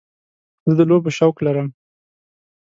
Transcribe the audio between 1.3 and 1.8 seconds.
لرم.